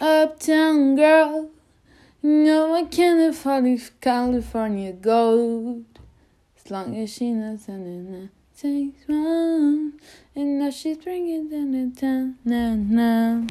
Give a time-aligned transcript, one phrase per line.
[0.00, 1.50] Uptown girl,
[2.22, 5.86] no I can't afford if California gold.
[6.56, 9.94] As long as she knows and takes one,
[10.36, 13.44] and now she's bringing down the town, now.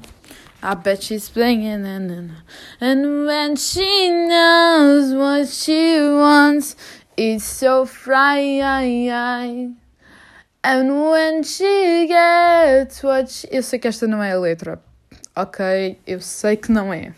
[0.64, 2.34] I bet she's playing, na, na, na.
[2.80, 6.78] and when she knows what she wants,
[7.18, 9.76] it's so fried.
[10.64, 13.48] And when she gets what she...
[13.52, 14.87] Eu sei que esta não é a letra.
[15.40, 17.14] Ok, eu sei que não é.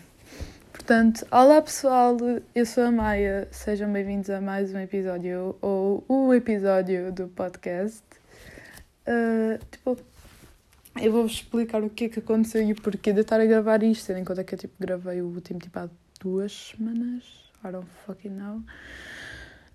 [0.70, 2.18] Portanto, olá pessoal,
[2.54, 3.48] eu sou a Maia.
[3.50, 8.02] Sejam bem-vindos a mais um episódio, ou o episódio do podcast.
[9.08, 9.96] Uh, tipo,
[11.00, 13.82] eu vou-vos explicar o que é que aconteceu e o porquê de estar a gravar
[13.82, 15.88] isto, tendo em conta que eu tipo, gravei o último tipo há
[16.20, 17.24] duas semanas.
[17.64, 18.60] I don't fucking know.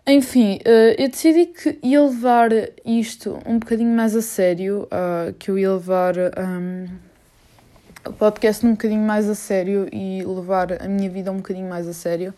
[0.06, 2.52] Enfim, uh, eu decidi que ia levar
[2.86, 6.86] isto um bocadinho mais a sério, uh, que eu ia levar um,
[8.08, 11.88] o podcast um bocadinho mais a sério e levar a minha vida um bocadinho mais
[11.88, 12.34] a sério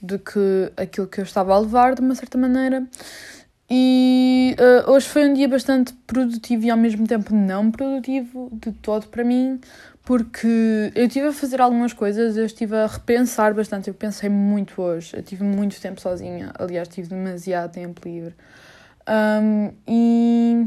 [0.00, 2.86] do que aquilo que eu estava a levar, de uma certa maneira.
[3.68, 8.72] E uh, hoje foi um dia bastante produtivo e ao mesmo tempo não produtivo de
[8.72, 9.60] todo para mim,
[10.04, 14.80] porque eu estive a fazer algumas coisas, eu estive a repensar bastante, eu pensei muito
[14.80, 18.34] hoje, eu tive muito tempo sozinha, aliás, tive demasiado tempo livre.
[19.06, 20.66] Um, e,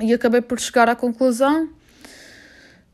[0.00, 1.68] e acabei por chegar à conclusão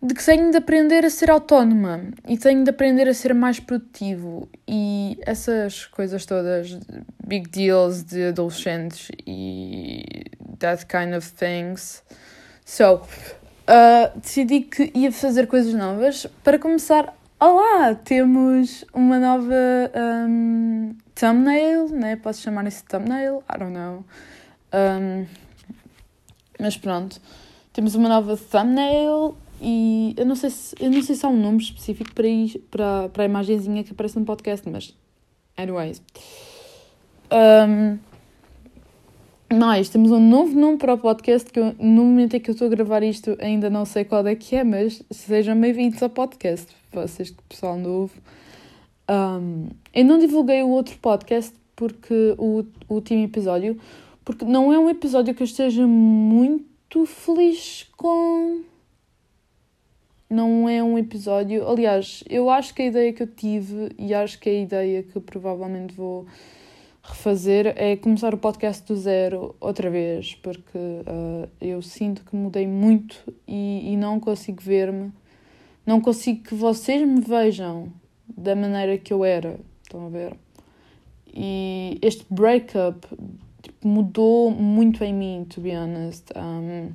[0.00, 3.58] de que tenho de aprender a ser autónoma e tenho de aprender a ser mais
[3.58, 6.78] produtivo e essas coisas todas,
[7.26, 10.24] big deals de adolescentes e
[10.60, 12.04] that kind of things.
[12.64, 13.02] So,
[13.66, 16.26] uh, decidi que ia fazer coisas novas.
[16.44, 19.54] Para começar, olá, temos uma nova
[20.28, 22.14] um, thumbnail, né?
[22.14, 23.42] Posso chamar isso de thumbnail?
[23.52, 24.04] I don't know.
[24.72, 25.26] Um,
[26.60, 27.20] mas pronto,
[27.72, 31.40] temos uma nova thumbnail e eu não sei se, eu não sei se há um
[31.40, 32.28] nome específico para,
[32.70, 34.96] para, para a imagenzinha que aparece no podcast, mas
[35.56, 36.02] anyways.
[37.30, 37.98] Um,
[39.56, 42.52] mais, temos um novo nome para o podcast que eu, no momento em que eu
[42.52, 46.10] estou a gravar isto ainda não sei qual é que é, mas sejam bem-vindos ao
[46.10, 48.12] podcast, vocês que pessoal novo.
[49.10, 53.78] Um, eu não divulguei o outro podcast porque o, o último episódio,
[54.24, 58.60] porque não é um episódio que eu esteja muito feliz com.
[60.30, 61.66] Não é um episódio.
[61.66, 65.18] Aliás, eu acho que a ideia que eu tive e acho que a ideia que
[65.20, 66.26] provavelmente vou
[67.02, 72.66] refazer é começar o podcast do zero outra vez, porque uh, eu sinto que mudei
[72.66, 73.16] muito
[73.46, 75.10] e, e não consigo ver-me,
[75.86, 77.90] não consigo que vocês me vejam
[78.28, 79.58] da maneira que eu era.
[79.82, 80.36] Estão a ver?
[81.34, 83.06] E este breakup
[83.62, 86.26] tipo, mudou muito em mim, to be honest.
[86.36, 86.92] Um,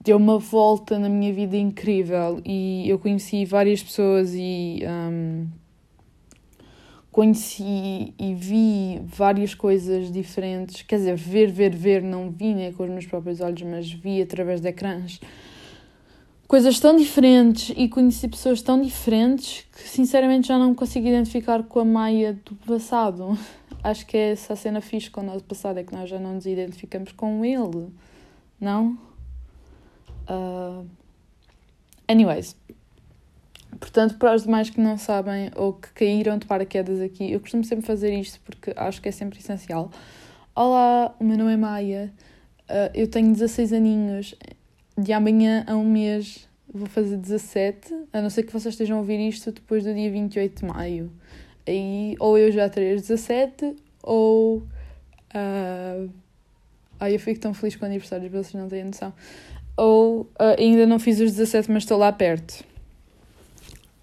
[0.00, 4.80] deu uma volta na minha vida incrível e eu conheci várias pessoas e.
[4.86, 5.46] Um,
[7.10, 12.84] conheci e vi várias coisas diferentes, quer dizer, ver, ver, ver, não vi né, com
[12.84, 15.18] os meus próprios olhos, mas vi através de ecrãs
[16.48, 21.78] coisas tão diferentes e conheci pessoas tão diferentes que sinceramente já não consigo identificar com
[21.78, 23.38] a Maia do passado.
[23.84, 26.34] Acho que é essa cena fixe com o nosso passado, é que nós já não
[26.34, 27.92] nos identificamos com ele,
[28.58, 28.98] não?
[30.28, 30.86] Uh...
[32.06, 32.56] Anyways,
[33.78, 37.62] Portanto, para os demais que não sabem ou que caíram de paraquedas aqui, eu costumo
[37.62, 39.90] sempre fazer isto porque acho que é sempre essencial.
[40.54, 42.12] Olá, o meu nome é Maia,
[42.64, 44.34] uh, eu tenho 16 aninhos,
[44.96, 49.00] de amanhã a um mês vou fazer 17, a não ser que vocês estejam a
[49.00, 51.12] ouvir isto depois do dia 28 de maio.
[51.66, 54.58] Aí, ou eu já terei 17, ou.
[55.34, 56.10] Uh,
[56.98, 59.12] ai, eu fico tão feliz com aniversários, vocês não têm noção.
[59.78, 62.64] Ou uh, ainda não fiz os 17, mas estou lá perto.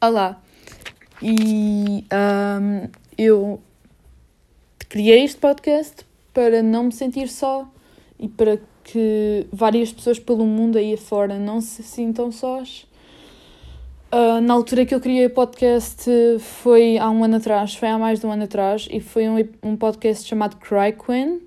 [0.01, 0.41] Olá!
[1.21, 3.59] E um, eu
[4.87, 7.69] criei este podcast para não me sentir só
[8.17, 12.87] e para que várias pessoas pelo mundo aí afora não se sintam sós.
[14.13, 17.99] Uh, na altura que eu criei o podcast foi há um ano atrás, foi há
[17.99, 21.41] mais de um ano atrás, e foi um, um podcast chamado Cry Queen,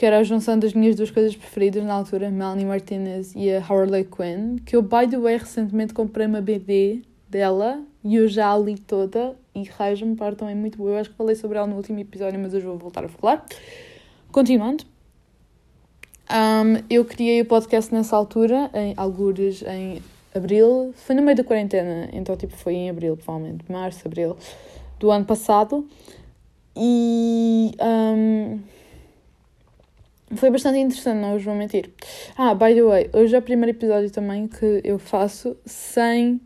[0.00, 3.58] que era a junção das minhas duas coisas preferidas na altura, Melanie Martinez e a
[3.58, 8.50] Harley Quinn, que eu, by the way, recentemente comprei uma BD dela e eu já
[8.50, 10.92] a li toda e raios me partam, é muito boa.
[10.92, 13.44] Eu acho que falei sobre ela no último episódio, mas hoje vou voltar a falar.
[14.32, 14.84] Continuando,
[16.30, 20.02] um, eu criei o podcast nessa altura, em algures em
[20.34, 24.34] abril, foi no meio da quarentena, então tipo foi em abril, provavelmente, março, abril
[24.98, 25.86] do ano passado.
[26.74, 28.60] E um,
[30.36, 31.90] foi bastante interessante, não vos vou mentir.
[32.36, 36.40] Ah, by the way, hoje é o primeiro episódio também que eu faço sem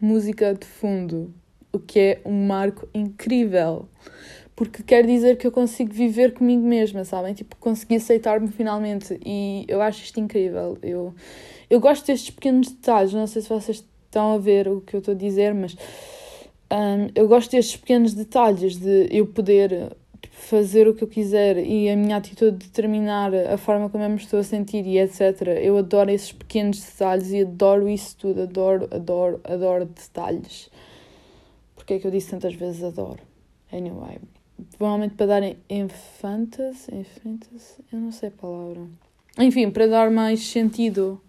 [0.00, 1.32] música de fundo,
[1.72, 3.88] o que é um marco incrível.
[4.54, 7.32] Porque quer dizer que eu consigo viver comigo mesma, sabem?
[7.32, 9.18] Tipo, consegui aceitar-me finalmente.
[9.24, 10.76] E eu acho isto incrível.
[10.82, 11.14] Eu,
[11.70, 13.14] eu gosto destes pequenos detalhes.
[13.14, 15.74] Não sei se vocês estão a ver o que eu estou a dizer, mas
[16.70, 19.96] um, eu gosto destes pequenos detalhes de eu poder
[20.30, 24.16] fazer o que eu quiser e a minha atitude determinar a forma como eu me
[24.16, 25.58] estou a sentir e etc.
[25.62, 28.42] Eu adoro esses pequenos detalhes e adoro isso tudo.
[28.42, 30.70] Adoro, adoro, adoro detalhes.
[31.74, 33.20] Porque é que eu disse tantas vezes adoro?
[33.72, 34.18] Anyway,
[34.76, 38.82] provavelmente para dar infantas, infantas, eu não sei a palavra.
[39.38, 41.20] Enfim, para dar mais sentido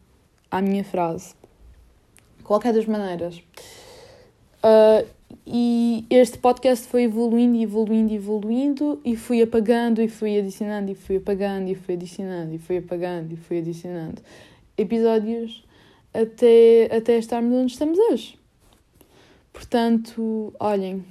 [0.51, 1.33] à minha frase.
[2.43, 3.41] Qualquer das maneiras.
[4.63, 5.07] Uh,
[5.45, 11.17] e este podcast foi evoluindo, evoluindo, evoluindo, e fui apagando, e fui adicionando, e fui
[11.17, 14.21] apagando, e fui adicionando, e fui apagando, e fui adicionando
[14.77, 15.63] episódios
[16.13, 18.37] até, até estarmos onde estamos hoje.
[19.51, 21.05] Portanto, olhem.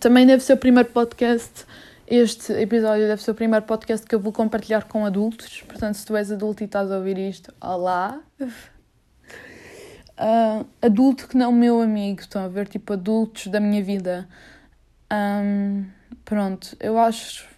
[0.00, 1.66] Também deve ser o primeiro podcast.
[2.06, 5.62] Este episódio deve ser o primeiro podcast que eu vou compartilhar com adultos.
[5.62, 8.20] Portanto, se tu és adulto e estás a ouvir isto, olá.
[10.18, 12.68] Uh, adulto que não meu amigo, estão a ver?
[12.68, 14.28] Tipo, adultos da minha vida.
[15.12, 15.86] Um,
[16.24, 17.48] pronto, eu acho,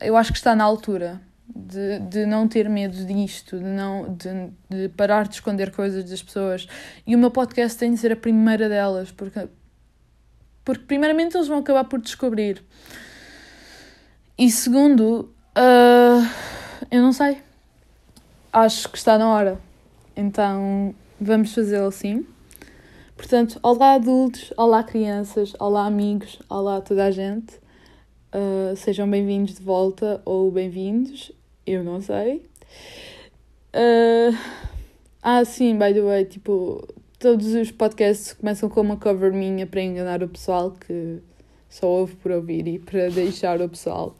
[0.00, 1.20] eu acho que está na altura
[1.54, 6.22] de, de não ter medo disto, de, não, de, de parar de esconder coisas das
[6.22, 6.66] pessoas.
[7.06, 9.48] E o meu podcast tem de ser a primeira delas, porque,
[10.64, 12.62] porque primeiramente eles vão acabar por descobrir.
[14.36, 16.28] E segundo, uh,
[16.90, 17.38] eu não sei.
[18.52, 19.60] Acho que está na hora.
[20.16, 22.26] Então vamos fazê-lo assim.
[23.16, 27.54] Portanto, olá adultos, olá crianças, olá amigos, olá toda a gente.
[28.34, 31.30] Uh, sejam bem-vindos de volta ou bem-vindos,
[31.66, 32.44] eu não sei.
[33.72, 34.36] Uh,
[35.22, 36.86] ah, sim, by the way, tipo,
[37.18, 41.18] todos os podcasts começam com uma cover minha para enganar o pessoal que
[41.68, 44.16] só ouve por ouvir e para deixar o pessoal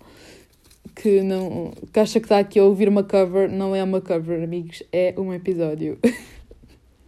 [0.94, 4.42] que não que acha que está aqui a ouvir uma cover, não é uma cover,
[4.42, 5.98] amigos, é um episódio.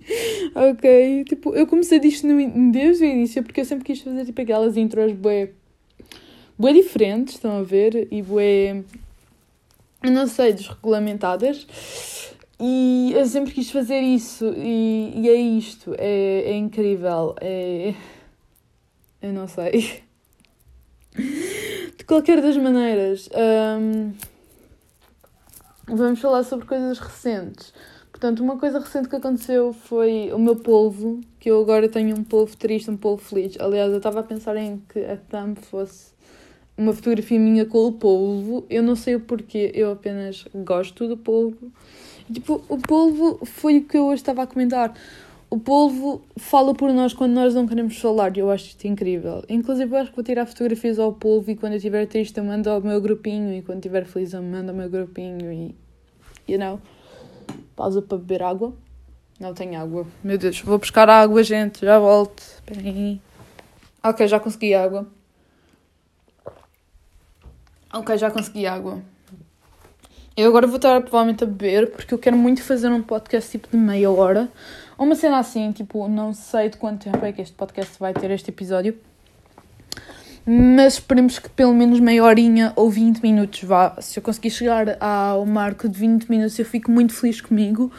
[0.54, 2.26] ok, tipo, eu comecei disto
[2.72, 5.50] desde o início porque eu sempre quis fazer tipo aquelas intros bué,
[6.58, 8.08] bué diferentes, estão a ver?
[8.10, 8.82] E bué,
[10.02, 11.66] não sei, desregulamentadas.
[12.58, 17.94] E eu sempre quis fazer isso e, e é isto, é, é incrível, é...
[19.20, 20.02] Eu não sei.
[21.98, 23.28] De qualquer das maneiras,
[23.80, 24.12] um,
[25.86, 27.72] vamos falar sobre coisas recentes.
[28.16, 32.24] Portanto, uma coisa recente que aconteceu foi o meu polvo, que eu agora tenho um
[32.24, 33.60] polvo triste, um polvo feliz.
[33.60, 36.14] Aliás, eu estava a pensar em que a thumb fosse
[36.78, 38.64] uma fotografia minha com o polvo.
[38.70, 41.70] Eu não sei o porquê, eu apenas gosto do polvo.
[42.32, 44.94] Tipo, o polvo foi o que eu hoje estava a comentar.
[45.50, 49.44] O polvo fala por nós quando nós não queremos falar e eu acho isto incrível.
[49.46, 52.44] Inclusive, eu acho que vou tirar fotografias ao polvo e quando eu estiver triste eu
[52.44, 55.74] mando ao meu grupinho e quando estiver feliz eu mando ao meu grupinho e...
[56.48, 56.80] You know?
[57.74, 58.74] Pausa para beber água.
[59.38, 60.06] Não tenho água.
[60.24, 61.84] Meu Deus, vou buscar água, gente.
[61.84, 62.40] Já volto.
[62.40, 63.20] Espera aí.
[64.02, 65.06] Ok, já consegui água.
[67.92, 69.02] Ok, já consegui água.
[70.36, 73.68] Eu agora vou estar provavelmente a beber porque eu quero muito fazer um podcast tipo
[73.70, 74.50] de meia hora.
[74.98, 78.12] Ou uma cena assim, tipo, não sei de quanto tempo é que este podcast vai
[78.12, 78.98] ter este episódio.
[80.48, 83.96] Mas esperemos que pelo menos meia horinha ou 20 minutos vá.
[84.00, 87.90] Se eu conseguir chegar ao marco de 20 minutos, eu fico muito feliz comigo.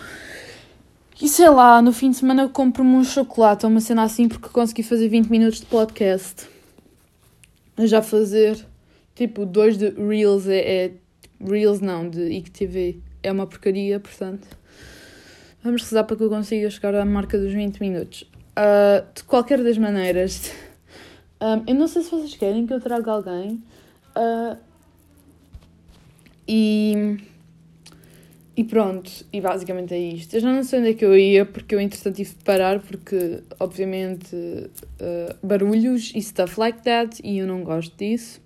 [1.21, 4.29] E sei lá, no fim de semana eu compro-me um chocolate ou uma cena assim
[4.29, 6.47] porque consegui fazer 20 minutos de podcast.
[7.79, 8.57] Já fazer
[9.13, 10.91] tipo dois de Reels é, é
[11.43, 14.47] Reels não, de IGTV é uma porcaria, portanto.
[15.61, 18.21] Vamos rezar para que eu consiga chegar à marca dos 20 minutos.
[18.57, 20.49] Uh, de qualquer das maneiras.
[21.39, 23.63] Um, eu não sei se vocês querem que eu traga alguém.
[24.15, 24.57] Uh,
[26.47, 27.17] e.
[28.55, 30.33] E pronto, e basicamente é isto.
[30.33, 32.79] Eu já não sei onde é que eu ia, porque eu entretanto tive de parar,
[32.79, 38.41] porque obviamente uh, barulhos e stuff like that, e eu não gosto disso.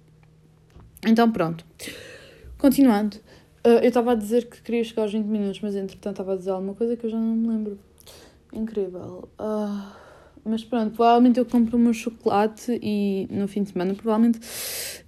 [1.07, 1.65] Então pronto.
[2.57, 3.15] Continuando,
[3.65, 6.35] uh, eu estava a dizer que queria chegar aos 20 minutos, mas entretanto estava a
[6.35, 7.79] dizer alguma coisa que eu já não me lembro.
[8.51, 9.29] Incrível.
[9.39, 9.93] Uh,
[10.45, 14.39] mas pronto, provavelmente eu compro meu chocolate e no fim de semana, provavelmente.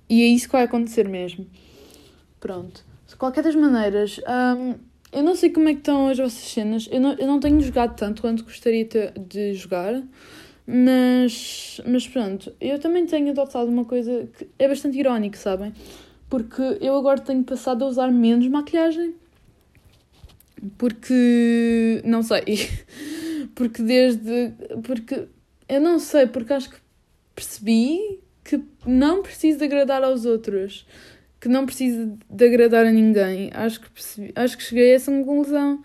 [0.09, 1.47] E é isso que vai acontecer mesmo.
[2.39, 2.83] Pronto.
[3.07, 4.75] De qualquer das maneiras, um,
[5.11, 6.87] eu não sei como é que estão as vossas cenas.
[6.91, 10.01] Eu não, eu não tenho jogado tanto quanto gostaria de jogar.
[10.65, 15.73] Mas, mas pronto, eu também tenho adotado uma coisa que é bastante irónico, sabem?
[16.29, 19.13] Porque eu agora tenho passado a usar menos maquilhagem.
[20.77, 22.43] Porque, não sei,
[23.55, 24.53] porque desde.
[24.83, 25.27] Porque
[25.67, 26.77] eu não sei, porque acho que
[27.35, 30.85] percebi que não preciso de agradar aos outros,
[31.39, 33.49] que não preciso de agradar a ninguém.
[33.53, 35.83] Acho que, percebi, acho que cheguei a essa conclusão.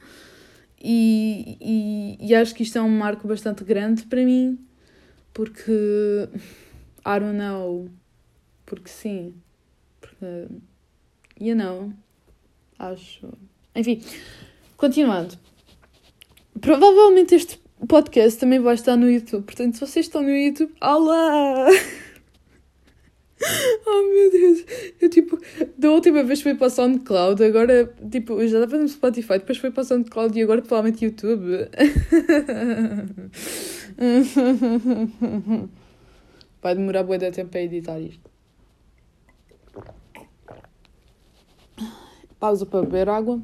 [0.80, 4.58] E, e, e acho que isto é um marco bastante grande para mim,
[5.32, 6.28] porque.
[7.06, 7.88] I don't know.
[8.66, 9.34] Porque sim.
[10.00, 10.48] Porque.
[11.40, 11.92] You know.
[12.78, 13.32] Acho.
[13.74, 14.02] Enfim,
[14.76, 15.36] continuando.
[16.60, 19.44] Provavelmente este podcast também vai estar no YouTube.
[19.44, 21.68] Portanto, se vocês estão no YouTube, olá!
[23.86, 24.64] Oh meu Deus!
[25.00, 25.38] Eu tipo,
[25.78, 29.58] da última vez foi para o SoundCloud, agora tipo, eu já estava no Spotify, depois
[29.58, 31.68] foi para o SoundCloud e agora provavelmente YouTube.
[36.60, 38.28] Vai demorar bué de tempo para editar isto.
[42.40, 43.40] Pausa para beber água.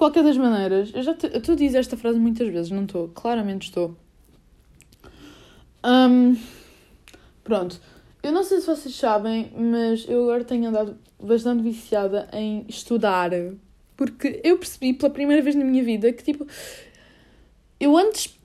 [0.00, 3.08] Qualquer das maneiras, eu já estou a dizer esta frase muitas vezes, não estou?
[3.08, 3.94] Claramente estou.
[5.84, 6.38] Um,
[7.44, 7.78] pronto.
[8.22, 13.30] Eu não sei se vocês sabem, mas eu agora tenho andado bastante viciada em estudar.
[13.94, 16.46] Porque eu percebi pela primeira vez na minha vida que, tipo,
[17.78, 18.40] eu antes.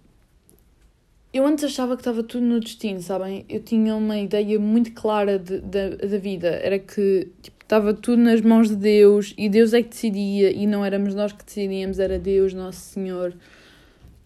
[1.32, 3.46] Eu antes achava que estava tudo no destino, sabem?
[3.48, 6.50] Eu tinha uma ideia muito clara de, de, da vida.
[6.50, 10.68] Era que, tipo, estava tudo nas mãos de Deus e Deus é que decidia e
[10.68, 13.34] não éramos nós que decidíamos, era Deus, Nosso Senhor.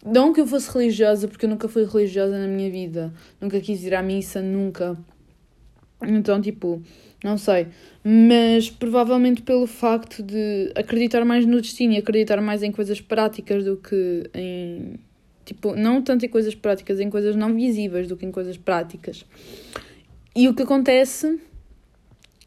[0.06, 3.14] Não que eu fosse religiosa, porque eu nunca fui religiosa na minha vida.
[3.40, 4.98] Nunca quis ir à missa, nunca.
[6.02, 6.82] Então, tipo,
[7.24, 7.68] não sei.
[8.04, 13.64] Mas provavelmente pelo facto de acreditar mais no destino e acreditar mais em coisas práticas
[13.64, 15.00] do que em.
[15.46, 19.26] Tipo, não tanto em coisas práticas, em coisas não visíveis do que em coisas práticas.
[20.36, 21.40] E o que acontece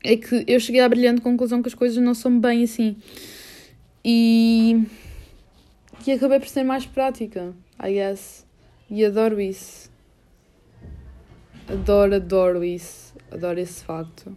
[0.04, 2.96] é que eu cheguei à brilhante conclusão que as coisas não são bem assim.
[4.04, 4.82] E.
[6.04, 8.44] E acabei por ser mais prática, I guess.
[8.90, 9.90] E adoro isso.
[11.68, 13.14] Adoro, adoro isso.
[13.30, 14.36] Adoro esse facto.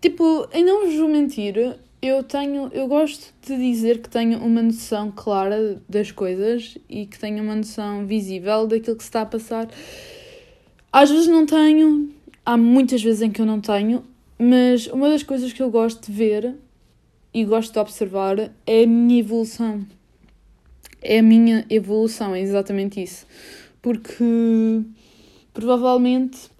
[0.00, 5.10] Tipo, em não vos mentir, eu tenho, eu gosto de dizer que tenho uma noção
[5.10, 9.68] clara das coisas e que tenho uma noção visível daquilo que se está a passar.
[10.92, 12.10] Às vezes não tenho,
[12.44, 14.04] há muitas vezes em que eu não tenho,
[14.38, 16.54] mas uma das coisas que eu gosto de ver
[17.32, 19.86] e gosto de observar é a minha evolução.
[21.02, 23.26] É a minha evolução, é exatamente isso.
[23.80, 24.24] Porque
[25.56, 26.50] provavelmente.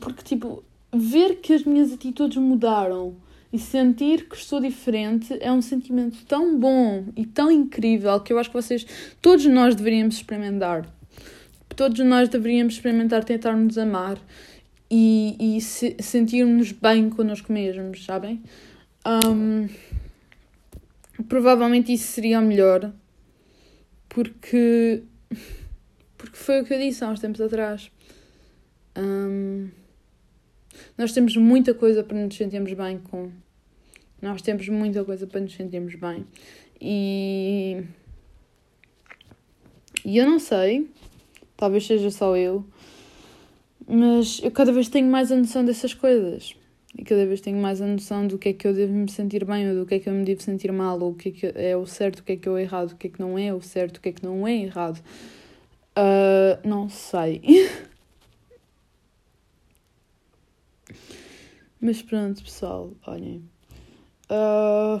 [0.00, 3.16] Porque, tipo, ver que as minhas atitudes mudaram
[3.52, 8.38] e sentir que estou diferente é um sentimento tão bom e tão incrível que eu
[8.38, 8.86] acho que vocês,
[9.22, 10.86] todos nós deveríamos experimentar.
[11.76, 14.18] Todos nós deveríamos experimentar tentar nos amar
[14.90, 18.42] e, e se, sentirmos bem connosco mesmos, sabem?
[19.06, 19.68] Um,
[21.28, 22.92] provavelmente isso seria melhor,
[24.08, 25.02] porque,
[26.16, 27.90] porque foi o que eu disse há uns tempos atrás.
[28.96, 29.68] Um,
[30.96, 33.30] nós temos muita coisa para nos sentirmos bem com.
[34.20, 36.26] Nós temos muita coisa para nos sentirmos bem.
[36.80, 37.84] E.
[40.04, 40.88] E eu não sei,
[41.56, 42.64] talvez seja só eu,
[43.88, 46.54] mas eu cada vez tenho mais a noção dessas coisas.
[46.96, 49.44] E cada vez tenho mais a noção do que é que eu devo me sentir
[49.44, 51.32] bem, ou do que é que eu me devo sentir mal, ou o que é
[51.32, 53.20] que é o certo, o que é que é o errado, o que é que
[53.20, 55.02] não é o certo, o que é que não é errado.
[55.96, 57.42] Uh, não sei.
[61.80, 63.48] Mas pronto, pessoal, olhem.
[64.30, 65.00] Uh...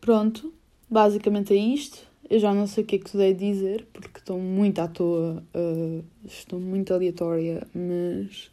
[0.00, 0.52] Pronto,
[0.88, 2.06] basicamente é isto.
[2.28, 5.42] Eu já não sei o que é que te dizer, porque estou muito à toa,
[5.54, 8.50] uh, estou muito aleatória, mas.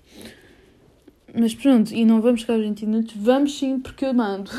[1.34, 4.52] Mas pronto, e não vamos ficar 20 minutos, vamos sim, porque eu mando.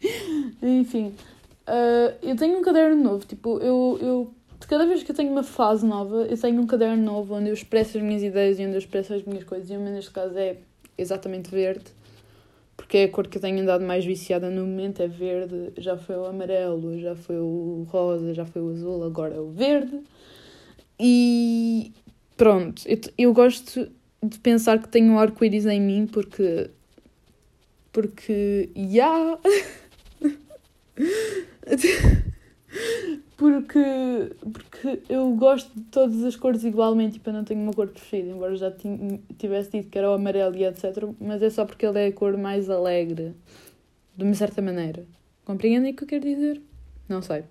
[0.62, 1.12] Enfim,
[1.68, 4.34] uh, eu tenho um caderno novo, tipo, eu, eu.
[4.66, 7.54] Cada vez que eu tenho uma fase nova, eu tenho um caderno novo onde eu
[7.54, 10.10] expresso as minhas ideias e onde eu expresso as minhas coisas, e o meu neste
[10.10, 10.56] caso é
[10.96, 11.97] exatamente verde
[12.88, 15.98] porque é a cor que eu tenho andado mais viciada no momento, é verde, já
[15.98, 20.00] foi o amarelo, já foi o rosa, já foi o azul, agora é o verde.
[20.98, 21.92] E
[22.34, 23.90] pronto, eu, eu gosto
[24.22, 26.70] de pensar que tenho um arco-íris em mim porque.
[27.92, 28.70] Porque.
[28.74, 29.36] Yeah!
[33.38, 37.86] porque, porque eu gosto de todas as cores igualmente, tipo, eu não tenho uma cor
[37.86, 38.72] preferida, embora já
[39.38, 41.04] tivesse dito que era o amarelo e etc.
[41.20, 43.36] Mas é só porque ele é a cor mais alegre,
[44.16, 45.06] de uma certa maneira.
[45.44, 46.60] Compreendem o que eu quero dizer?
[47.08, 47.44] Não sei.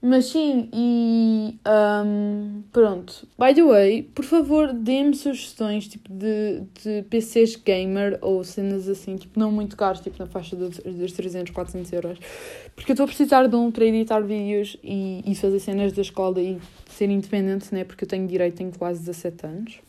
[0.00, 3.26] Mas sim, e um, pronto.
[3.38, 9.16] By the way, por favor, dê-me sugestões tipo de, de PCs gamer ou cenas assim,
[9.16, 12.18] tipo, não muito caros, tipo na faixa dos, dos 300, 400 euros.
[12.74, 16.02] Porque eu estou a precisar de um para editar vídeos e, e fazer cenas da
[16.02, 16.58] escola e
[16.90, 17.82] ser independente, né?
[17.82, 19.80] Porque eu tenho direito, tenho quase 17 anos.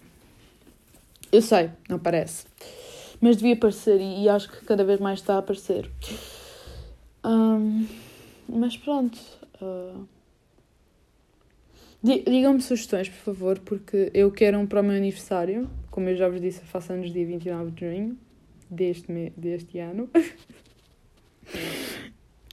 [1.31, 2.45] Eu sei, não parece.
[3.19, 5.89] Mas devia aparecer e, e acho que cada vez mais está a aparecer.
[7.25, 7.85] Um,
[8.47, 9.17] mas pronto.
[9.61, 10.07] Uh...
[12.03, 15.69] Digam-me sugestões, por favor, porque eu quero um para o meu aniversário.
[15.89, 18.17] Como eu já vos disse, faço anos dia 29 de junho
[18.69, 19.31] deste, me...
[19.31, 20.09] deste ano.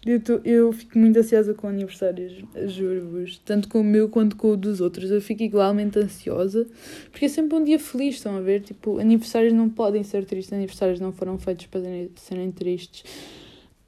[0.07, 2.35] Eu, tô, eu fico muito ansiosa com aniversários,
[2.67, 3.39] juro-vos.
[3.39, 5.11] Tanto com o meu quanto com o dos outros.
[5.11, 6.67] Eu fico igualmente ansiosa.
[7.11, 8.61] Porque é sempre um dia feliz, estão a ver?
[8.61, 10.53] Tipo, aniversários não podem ser tristes.
[10.53, 11.81] Aniversários não foram feitos para
[12.17, 13.03] serem tristes.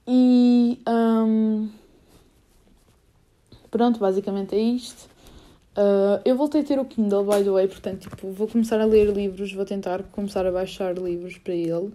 [0.08, 0.78] E.
[0.88, 1.68] Um,
[3.70, 5.08] pronto, basicamente é isto.
[5.76, 8.86] Uh, eu voltei a ter o Kindle, by the way, portanto, tipo, vou começar a
[8.86, 11.92] ler livros, vou tentar começar a baixar livros para ele.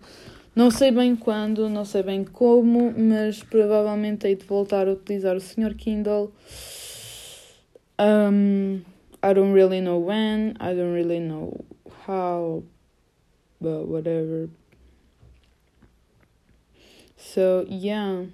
[0.55, 5.35] Não sei bem quando, não sei bem como, mas provavelmente hei de voltar a utilizar
[5.35, 5.73] o Sr.
[5.75, 6.31] Kindle.
[7.97, 8.81] Um,
[9.23, 11.63] I don't really know when, I don't really know
[12.07, 12.63] how,
[13.59, 14.49] but whatever.
[17.15, 18.25] So, yeah.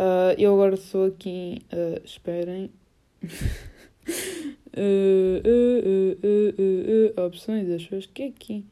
[0.00, 1.60] Uh, eu agora estou aqui.
[1.70, 2.70] Uh, esperem.
[3.22, 3.28] uh,
[7.26, 8.64] opções, acho que é aqui.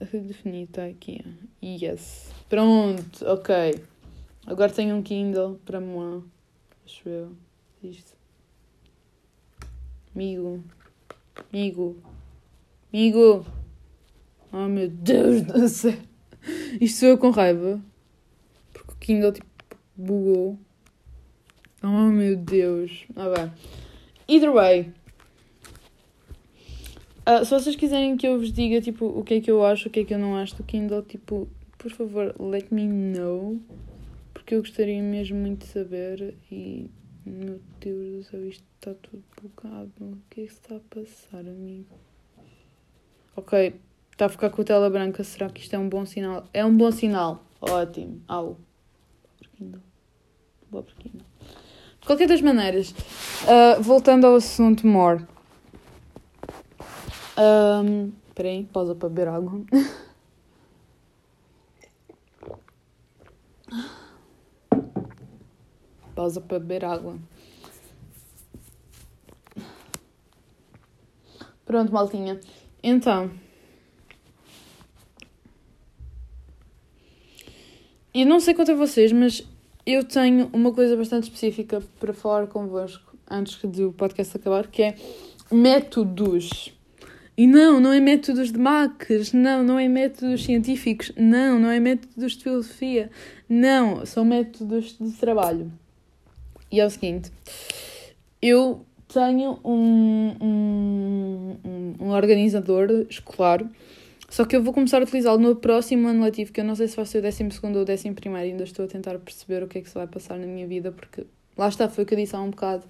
[0.00, 1.22] Redefinir, está aqui.
[1.62, 2.32] Yes.
[2.48, 3.84] Pronto, ok.
[4.46, 6.22] Agora tenho um Kindle para moi.
[6.86, 7.32] Acho eu.
[7.82, 8.16] Isto.
[10.14, 10.64] Amigo.
[11.52, 11.98] Amigo.
[12.90, 13.44] Amigo.
[14.50, 15.98] Oh meu Deus do céu.
[16.80, 17.78] Isto sou eu com raiva.
[18.72, 19.53] Porque o Kindle tipo
[19.96, 20.58] bugou.
[21.82, 23.04] Oh meu Deus.
[23.14, 23.52] Ah bem.
[24.28, 24.92] Either way.
[27.26, 29.88] Uh, se vocês quiserem que eu vos diga, tipo, o que é que eu acho,
[29.88, 31.48] o que é que eu não acho do Kindle, tipo,
[31.78, 33.58] por favor, let me know.
[34.32, 36.90] Porque eu gostaria mesmo muito de saber e...
[37.26, 39.90] Meu Deus do céu, isto está tudo bugado.
[39.98, 41.98] O que é que está a passar, amigo?
[43.34, 43.80] Ok,
[44.12, 45.24] está a ficar com a tela branca.
[45.24, 46.46] Será que isto é um bom sinal?
[46.52, 47.42] É um bom sinal.
[47.62, 48.20] Ótimo.
[48.28, 48.58] Au.
[49.56, 49.80] Kindle.
[50.74, 51.24] Pobre Kindle.
[52.00, 55.24] De qualquer das maneiras, uh, voltando ao assunto more.
[57.38, 59.64] Um, peraí, pausa para beber água.
[66.16, 67.16] pausa para beber água.
[71.64, 72.40] Pronto, maltinha.
[72.82, 73.30] Então.
[78.12, 79.53] E não sei quanto a vocês, mas
[79.86, 84.94] eu tenho uma coisa bastante específica para falar convosco antes do podcast acabar, que é
[85.50, 86.72] métodos.
[87.36, 91.80] E não, não é métodos de maques, não, não é métodos científicos, não, não é
[91.80, 93.10] métodos de filosofia,
[93.48, 95.70] não, são métodos de trabalho.
[96.70, 97.32] E é o seguinte,
[98.40, 103.64] eu tenho um, um, um organizador escolar,
[104.34, 106.88] só que eu vou começar a utilizá-lo no próximo ano letivo, que eu não sei
[106.88, 109.68] se vai ser o 12 ou o 11 primeiro, ainda estou a tentar perceber o
[109.68, 111.24] que é que se vai passar na minha vida, porque
[111.56, 112.84] lá está, foi o que eu disse há um bocado.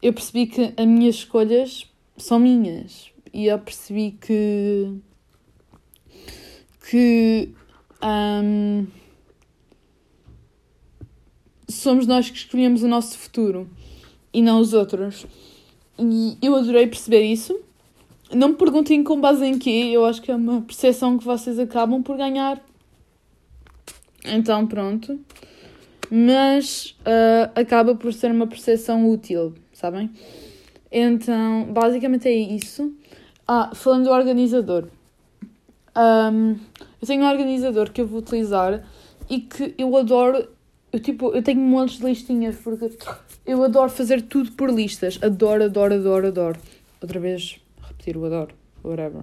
[0.00, 1.84] Eu percebi que as minhas escolhas
[2.16, 4.94] são minhas, e eu percebi que
[6.88, 7.52] que
[8.00, 8.86] um,
[11.68, 13.68] somos nós que escolhemos o nosso futuro
[14.32, 15.26] e não os outros.
[15.98, 17.64] E eu adorei perceber isso.
[18.34, 21.58] Não me perguntem com base em quê, eu acho que é uma percepção que vocês
[21.58, 22.62] acabam por ganhar.
[24.24, 25.18] Então, pronto.
[26.10, 30.10] Mas uh, acaba por ser uma percepção útil, sabem?
[30.90, 32.92] Então, basicamente é isso.
[33.46, 34.88] Ah, falando do organizador.
[35.96, 36.56] Um,
[37.00, 38.84] eu tenho um organizador que eu vou utilizar
[39.28, 40.48] e que eu adoro.
[40.92, 42.90] Eu, tipo, eu tenho montes de listinhas porque
[43.44, 45.18] eu adoro fazer tudo por listas.
[45.22, 46.58] Adoro, adoro, adoro, adoro.
[47.00, 47.60] Outra vez,
[48.16, 48.54] o adoro.
[48.84, 49.22] Whatever.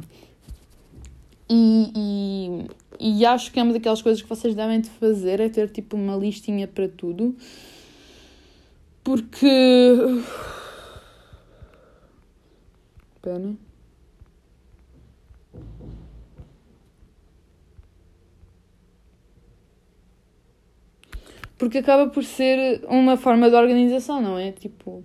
[1.50, 2.68] E,
[3.00, 5.70] e, e acho que é uma daquelas coisas que vocês devem de fazer é ter
[5.70, 7.36] tipo uma listinha para tudo.
[9.04, 9.48] Porque.
[13.22, 13.56] Pena.
[21.58, 24.52] Porque acaba por ser uma forma de organização, não é?
[24.52, 25.04] Tipo.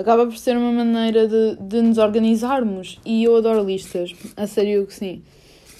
[0.00, 2.98] Acaba por ser uma maneira de, de nos organizarmos.
[3.04, 5.22] E eu adoro listas, a sério que sim.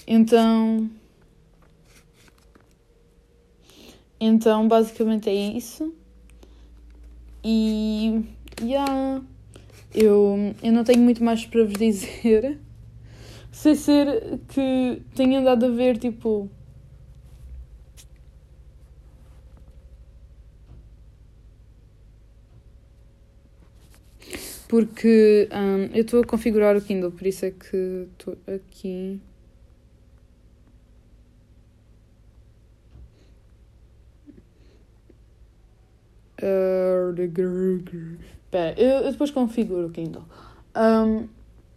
[0.07, 0.89] Então.
[4.19, 5.93] Então, basicamente é isso.
[7.43, 8.23] E.
[8.61, 9.21] Yeah,
[9.95, 12.59] eu, eu não tenho muito mais para vos dizer.
[13.51, 16.49] Sei ser que tenho andado a ver, tipo.
[24.71, 29.19] Porque um, eu estou a configurar o Kindle, por isso é que estou aqui.
[38.45, 40.23] Espera, eu, eu, depois configuro o Kindle.
[40.73, 41.27] Um,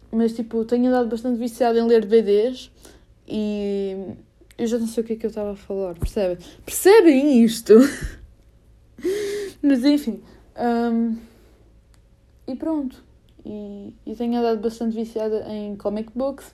[0.09, 2.71] mas tipo, tenho andado bastante viciada em ler DVDs
[3.27, 4.15] e
[4.57, 6.37] eu já não sei o que é que eu estava a falar, percebem?
[6.65, 7.73] Percebem isto?
[9.61, 10.23] mas enfim.
[10.57, 11.34] Um,
[12.47, 13.03] e pronto.
[13.45, 16.53] E, e tenho andado bastante viciada em comic books.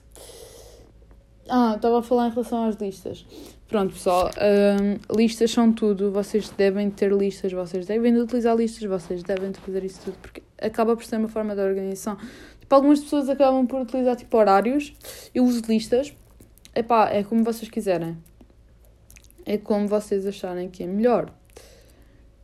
[1.48, 3.26] Ah, estava a falar em relação às listas.
[3.66, 6.12] Pronto, pessoal, um, listas são tudo.
[6.12, 10.18] Vocês devem ter listas, vocês devem de utilizar listas, vocês devem de fazer isso tudo,
[10.20, 12.16] porque acaba por ser uma forma de organização.
[12.60, 14.92] Tipo, algumas pessoas acabam por utilizar tipo horários.
[15.34, 16.14] Eu uso listas.
[16.74, 18.16] Epá, é como vocês quiserem.
[19.44, 21.32] É como vocês acharem que é melhor.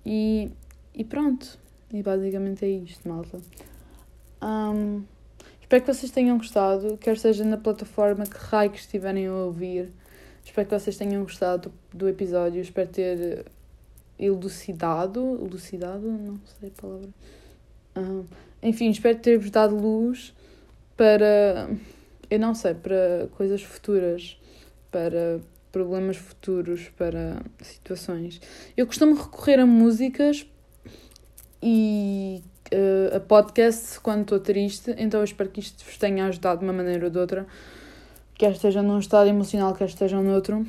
[0.04, 0.50] E,
[0.94, 1.58] e pronto.
[1.92, 3.38] E basicamente é isto, malta.
[4.42, 5.02] Um,
[5.60, 9.90] espero que vocês tenham gostado, quer seja na plataforma que raio que estiverem a ouvir.
[10.44, 12.60] Espero que vocês tenham gostado do episódio.
[12.60, 13.44] Espero ter
[14.18, 15.38] elucidado.
[15.40, 16.10] Elucidado?
[16.10, 17.08] Não sei a palavra.
[17.96, 18.24] Uhum.
[18.62, 20.34] Enfim, espero ter-vos dado luz
[20.96, 21.70] para.
[22.30, 24.38] Eu não sei, para coisas futuras.
[24.90, 28.40] Para problemas futuros, para situações.
[28.76, 30.46] Eu costumo recorrer a músicas
[31.62, 32.42] e
[32.72, 36.64] uh, a podcast quando estou triste, então eu espero que isto vos tenha ajudado de
[36.64, 37.46] uma maneira ou de outra
[38.38, 40.64] quer estejam num estado emocional, quer estejam noutro.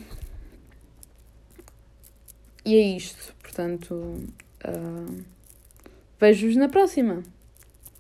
[2.66, 3.34] E é isto.
[3.42, 5.24] Portanto, uh,
[6.20, 7.24] vejo-vos na próxima.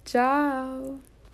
[0.04, 1.09] Tchau!